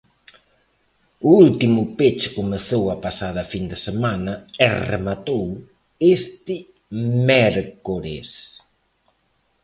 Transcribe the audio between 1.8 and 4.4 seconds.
peche comezou a pasada fin de semana